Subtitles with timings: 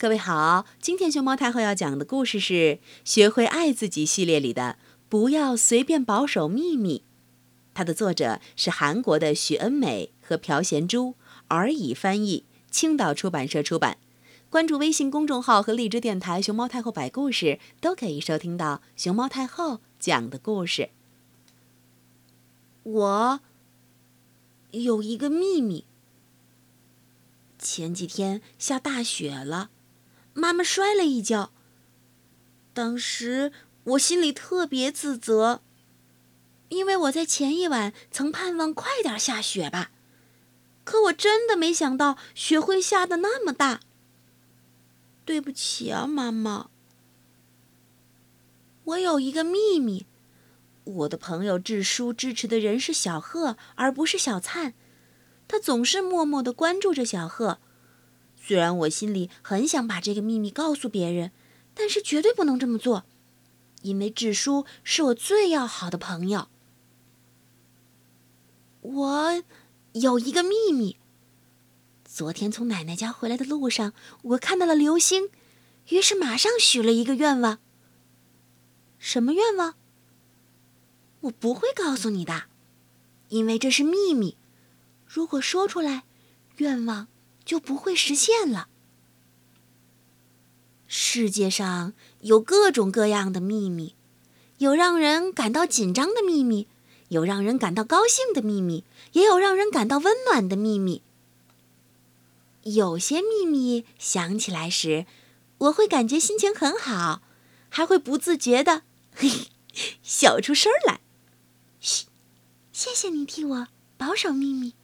[0.00, 2.54] 各位好，今天熊猫太后要讲的故事是
[3.04, 4.78] 《学会爱自己》系列里的
[5.10, 7.00] 《不要随便保守秘密》，
[7.74, 11.16] 它的作者是韩国的许恩美和朴贤珠，
[11.48, 13.98] 而已翻译，青岛出版社出版。
[14.48, 20.88] 关注微信公众号和荔枝电台“熊猫太后摆故事”，都可以收听到熊猫太后讲的故事。
[22.84, 23.40] 我
[24.70, 25.84] 有一个秘密。
[27.58, 29.68] 前几天下大雪了。
[30.32, 31.52] 妈妈摔了一跤。
[32.72, 33.52] 当时
[33.84, 35.62] 我心里特别自责，
[36.68, 39.90] 因为我在前一晚曾盼望快点下雪吧，
[40.84, 43.80] 可我真的没想到雪会下的那么大。
[45.24, 46.70] 对不起啊，妈妈。
[48.84, 50.06] 我有一个秘密，
[50.84, 54.74] 我的朋友智叔支持的人是小贺，而不是小灿，
[55.46, 57.58] 他总是默默的关注着小贺。
[58.42, 61.30] 虽然我心里很想把这个秘密告诉别人，
[61.74, 63.04] 但是绝对不能这么做，
[63.82, 66.48] 因为智叔是我最要好的朋友。
[68.80, 69.42] 我
[69.92, 70.96] 有一个秘密。
[72.04, 75.28] 昨天从奶奶家回来的路上，我看到了流星，
[75.90, 77.58] 于是马上许了一个愿望。
[78.98, 79.76] 什么愿望？
[81.20, 82.44] 我不会告诉你的，
[83.28, 84.36] 因为这是秘密。
[85.06, 86.04] 如果说出来，
[86.56, 87.06] 愿望。
[87.50, 88.68] 就不会实现了。
[90.86, 93.96] 世界上有各种各样的秘密，
[94.58, 96.68] 有让人感到紧张的秘密，
[97.08, 98.84] 有让人感到高兴的秘密，
[99.14, 101.02] 也有让人感到温暖的秘密。
[102.62, 105.06] 有些秘密想起来时，
[105.58, 107.20] 我会感觉心情很好，
[107.68, 108.82] 还会不自觉的
[110.04, 111.00] 笑出声来。
[111.80, 112.06] 嘘，
[112.72, 113.66] 谢谢你替我
[113.98, 114.74] 保守秘密。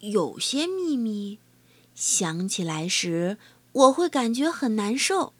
[0.00, 1.38] 有些秘密
[1.94, 3.36] 想起来时，
[3.72, 5.32] 我会感觉很难受，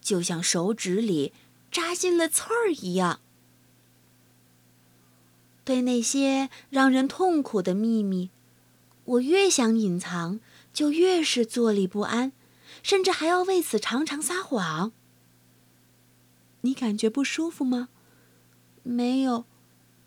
[0.00, 1.32] 就像手指里
[1.70, 3.20] 扎进了刺儿一样。
[5.64, 8.30] 对那些让人痛苦的秘密，
[9.04, 10.40] 我越想隐藏，
[10.72, 12.32] 就越是坐立不安，
[12.82, 14.92] 甚至还要为此常常撒谎。
[16.62, 17.88] 你感觉不舒服吗？
[18.82, 19.44] 没有，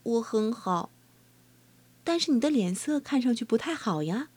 [0.04, 0.90] 我很好。
[2.10, 4.30] 但是你的脸色看上去不太好呀。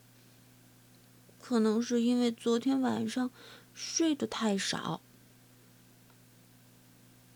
[1.41, 3.31] 可能是因为昨天晚上
[3.73, 5.01] 睡得太少。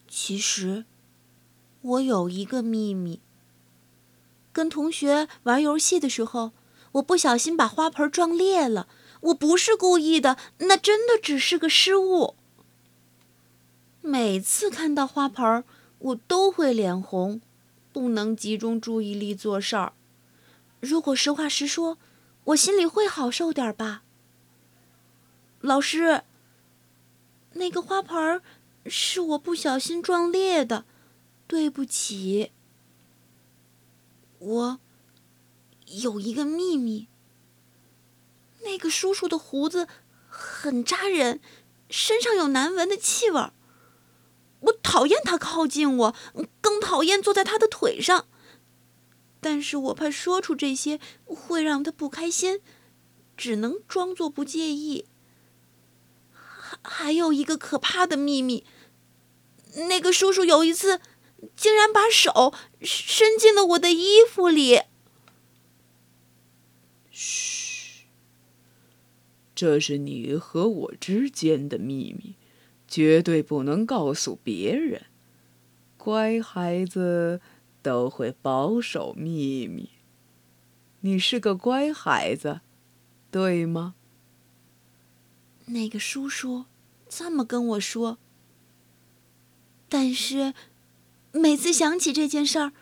[0.07, 0.85] 其实，
[1.81, 3.23] 我有一个秘密。
[4.53, 6.53] 跟同学玩游戏的时候，
[6.93, 8.89] 我不小心把花盆撞裂了。
[9.23, 12.35] 我不是故意的，那真的只是个失误。
[14.03, 15.65] 每次看到花盆，
[16.01, 17.41] 我都会脸红，
[17.91, 19.95] 不能集中注意力做事儿。
[20.81, 21.99] 如果实话实说，
[22.45, 24.03] 我心里会好受点吧。
[25.61, 26.23] 老师，
[27.55, 28.41] 那个花盆
[28.87, 30.85] 是我不小心撞裂的，
[31.47, 32.53] 对不起。
[34.39, 34.81] 我
[35.87, 37.09] 有一个秘密。
[38.63, 39.89] 那个叔叔的胡子
[40.29, 41.41] 很扎人，
[41.89, 43.53] 身上有难闻的气味儿。
[44.61, 46.15] 我讨厌他靠近我，
[46.61, 48.27] 更讨厌坐在他的腿上。
[49.41, 52.61] 但是我怕说出这些会让他不开心，
[53.37, 55.05] 只能装作不介意。
[56.33, 58.65] 还还有一个可怕的秘密，
[59.89, 61.01] 那个叔叔有一次
[61.55, 64.81] 竟然把手伸进了我的衣服里。
[67.11, 68.07] 嘘，
[69.55, 72.35] 这是你和我之间的秘密，
[72.89, 75.07] 绝对不能告诉别人。
[75.97, 77.41] 乖孩子。
[77.87, 79.91] 都会保守秘密。
[81.03, 82.63] 你是个乖孩子，
[83.31, 83.95] 对吗？
[85.67, 86.65] 那个叔叔
[87.09, 88.19] 这么跟我说。
[89.89, 90.53] 但是，
[91.31, 92.73] 每次想起这件事儿，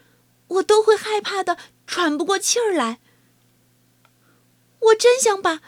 [0.48, 2.98] 我都会害怕的喘不过气儿来。
[4.78, 5.60] 我真想把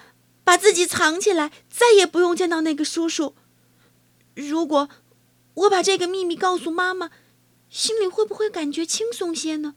[0.45, 3.35] 把自己藏起来，再也不用见到那个叔叔。
[4.35, 4.89] 如果
[5.53, 7.11] 我把这个秘密告诉妈妈。
[7.69, 9.75] 心里会不会感觉轻松些呢？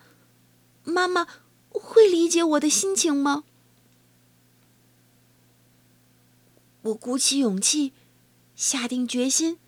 [0.83, 1.27] 妈妈
[1.69, 3.43] 会理解我的心情吗？
[6.83, 7.91] 我鼓起勇气，
[8.55, 9.59] 下定决心，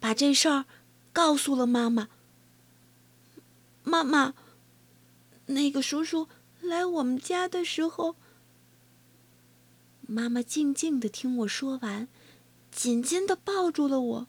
[0.00, 0.64] 把这事儿
[1.12, 2.08] 告诉了妈妈。
[3.84, 4.34] 妈妈，
[5.46, 6.28] 那个叔叔
[6.60, 8.16] 来我们家的时候，
[10.02, 12.08] 妈妈静静的听我说完，
[12.72, 14.26] 紧紧的抱住了我。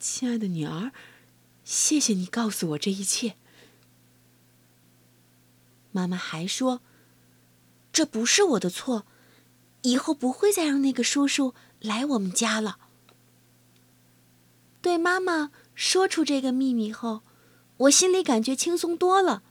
[0.00, 0.90] 亲爱的女儿。
[1.66, 3.34] 谢谢你告诉我这一切。
[5.90, 6.80] 妈妈还说
[7.92, 9.04] ：“这不是我的错，
[9.82, 12.78] 以后不会再让那个叔叔来我们家了。
[14.80, 17.22] 对妈妈说出这个秘密后，
[17.78, 19.42] 我心里感觉轻松多了。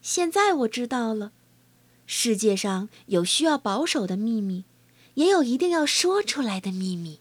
[0.00, 1.32] 现在我知道了，
[2.06, 4.64] 世界上有需要保守的秘密，
[5.14, 7.18] 也有一定要说出来的秘密。